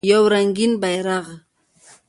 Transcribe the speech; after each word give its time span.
یو 0.09 0.23
رنګین 0.33 0.73
بیرغ 0.81 1.25